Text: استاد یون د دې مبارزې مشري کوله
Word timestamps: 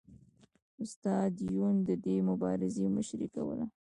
استاد 0.83 1.31
یون 1.55 1.75
د 1.87 1.89
دې 2.03 2.17
مبارزې 2.29 2.85
مشري 2.95 3.27
کوله 3.35 3.65